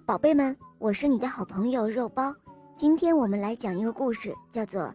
[0.00, 2.34] 宝贝们，我是你的好朋友肉包。
[2.76, 4.82] 今天我们来讲一个故事，叫做《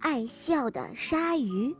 [0.00, 1.70] 爱笑的鲨鱼》。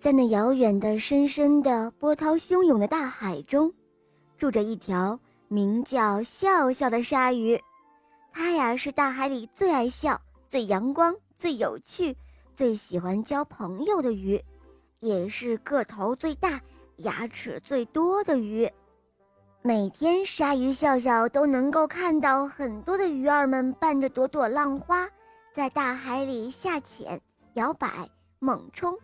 [0.00, 3.72] 在那遥远的、深深的、波涛汹涌的大海中，
[4.38, 5.18] 住着一条
[5.48, 7.60] 名叫笑笑的鲨鱼。
[8.32, 12.16] 它呀，是大海里最爱笑、最阳光、最有趣、
[12.54, 14.42] 最喜欢交朋友的鱼，
[15.00, 16.60] 也是个头最大、
[16.98, 18.70] 牙齿最多的鱼。
[19.62, 25.06] 每天，鲨鱼笑笑都能够看到很多的鱼儿们伴着朵朵浪花，
[25.52, 27.20] 在大海里下潜、
[27.52, 28.96] 摇摆、猛冲。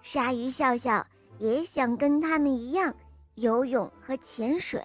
[0.00, 1.06] 鲨鱼笑笑
[1.38, 2.94] 也想跟他们一样
[3.34, 4.82] 游泳和潜水，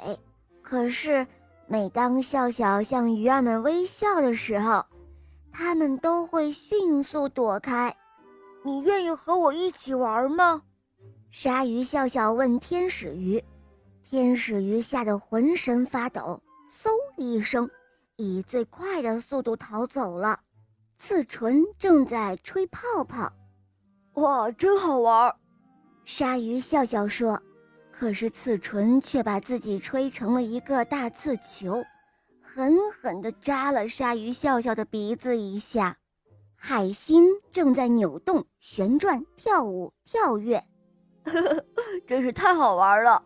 [0.62, 1.26] 可是
[1.68, 4.86] 每当笑笑向鱼儿们微笑的时候，
[5.54, 7.96] 它们都会迅速躲开。
[8.62, 10.62] 你愿意和我一起玩吗？
[11.32, 13.42] 鲨鱼笑笑问天使鱼。
[14.12, 17.70] 天使鱼吓得浑身发抖，嗖一声，
[18.18, 20.38] 以最快的速度逃走了。
[20.98, 23.32] 刺唇正在吹泡泡，
[24.16, 25.34] 哇，真好玩！
[26.04, 27.42] 鲨鱼笑笑说。
[27.90, 31.82] 可是刺唇却把自己吹成了一个大刺球，
[32.42, 35.96] 狠狠地扎了鲨鱼笑笑的鼻子一下。
[36.58, 40.62] 海星正在扭动、旋转、跳舞、跳跃，
[41.24, 41.66] 呵呵，
[42.06, 43.24] 真是太好玩了。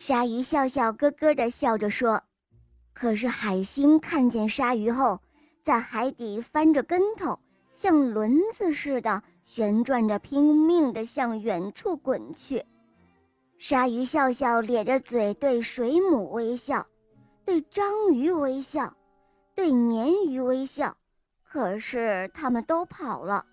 [0.00, 2.22] 鲨鱼笑笑咯咯地笑着说
[2.94, 5.20] ：“可是海星看见鲨鱼后，
[5.62, 7.38] 在海底翻着跟头，
[7.74, 12.64] 像轮子似的旋转着，拼命地向远处滚去。”
[13.60, 16.86] 鲨鱼笑笑咧着嘴对水母微笑，
[17.44, 18.96] 对章鱼微笑，
[19.54, 20.96] 对鲶鱼微笑，
[21.44, 23.44] 可是他们都跑了，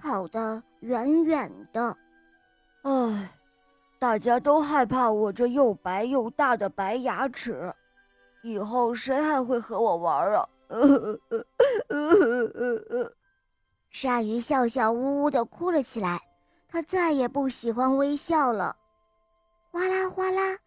[0.00, 1.96] 跑得远远的。
[2.82, 3.38] 唉。
[4.02, 7.72] 大家都害怕我这又白又大的白牙齿，
[8.42, 10.48] 以后谁还会和我玩啊？
[13.90, 16.20] 鲨鱼笑笑呜呜地哭了起来，
[16.66, 18.74] 它再也不喜欢微笑了。
[19.70, 20.58] 哗啦哗啦，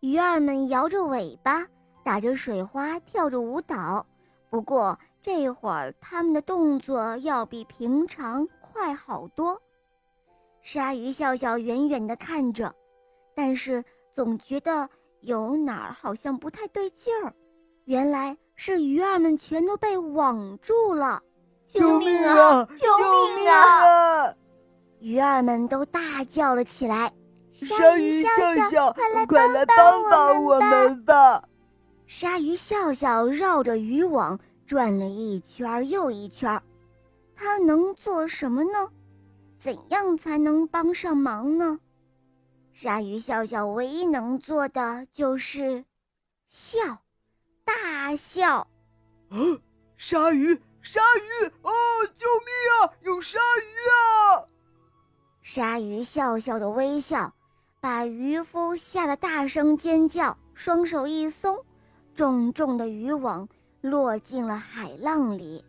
[0.00, 1.64] 鱼儿们摇着尾巴，
[2.02, 4.04] 打着水花，跳着舞蹈。
[4.48, 9.62] 不过这会儿，它们的动作要比平常快好多。
[10.60, 12.74] 鲨鱼笑笑远远地看着。
[13.42, 14.86] 但是总觉得
[15.22, 17.32] 有哪儿好像不太对劲儿，
[17.86, 21.22] 原来是鱼儿们全都被网住了！
[21.66, 22.68] 救命啊！
[22.76, 22.86] 救
[23.34, 24.34] 命啊！
[24.98, 27.10] 鱼儿们都大叫了起来。
[27.54, 28.28] 鲨鱼笑
[28.70, 28.92] 笑，
[29.26, 31.42] 快来帮帮我们吧！
[32.06, 36.60] 鲨鱼笑笑绕着渔网转了一圈又一圈，
[37.34, 38.86] 它能做什么呢？
[39.58, 41.80] 怎样才能帮上忙呢？
[42.72, 45.84] 鲨鱼笑笑唯一能做的就是
[46.48, 46.78] 笑，
[47.64, 48.66] 大笑。
[49.28, 49.36] 啊！
[49.96, 51.46] 鲨鱼，鲨鱼！
[51.62, 51.70] 哦，
[52.16, 52.48] 救命
[52.80, 52.92] 啊！
[53.02, 54.48] 有鲨鱼啊！
[55.42, 57.32] 鲨鱼笑笑的微笑，
[57.80, 61.62] 把渔夫吓得大声尖叫，双手一松，
[62.14, 63.46] 重重的渔网
[63.82, 65.64] 落进了海浪里。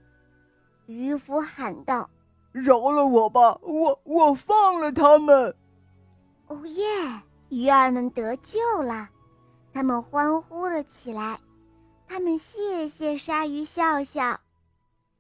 [0.85, 2.09] 渔夫喊道
[2.51, 5.55] ：“饶了我吧，我我放了他们。”
[6.51, 6.83] 哦耶！
[7.47, 9.07] 鱼儿们得救了，
[9.73, 11.39] 他们欢呼了起来。
[12.05, 14.37] 他们谢谢鲨鱼笑笑。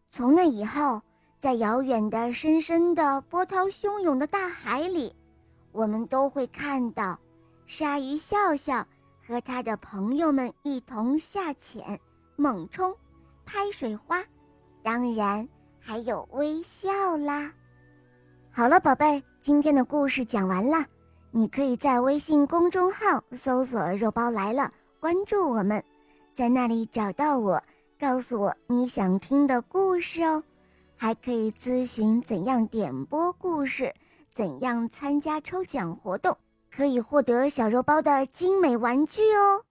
[0.09, 1.01] 从那以后，
[1.39, 5.15] 在遥远的、深深的、波涛汹涌的大海里，
[5.71, 7.17] 我们都会看到
[7.65, 8.85] 鲨鱼笑笑
[9.25, 11.97] 和他的朋友们一同下潜、
[12.35, 12.93] 猛冲、
[13.45, 14.21] 拍水花，
[14.83, 15.47] 当然
[15.79, 17.53] 还有微笑啦。
[18.51, 20.85] 好了，宝贝，今天的故事讲完了。
[21.33, 24.69] 你可以在微信公众号搜索“肉包来了”，
[24.99, 25.81] 关注我们，
[26.35, 27.63] 在那里找到我，
[27.97, 30.43] 告诉我你想听的故事哦。
[30.97, 33.93] 还可以咨询怎样点播故事，
[34.33, 36.37] 怎样参加抽奖活动，
[36.69, 39.63] 可以获得小肉包的精美玩具哦。